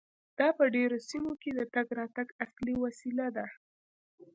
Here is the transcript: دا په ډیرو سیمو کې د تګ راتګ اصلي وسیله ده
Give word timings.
دا 0.39 0.47
په 0.57 0.63
ډیرو 0.75 0.97
سیمو 1.09 1.33
کې 1.41 1.51
د 1.53 1.61
تګ 1.75 1.87
راتګ 1.99 2.27
اصلي 2.45 2.75
وسیله 2.85 3.27
ده 3.35 3.45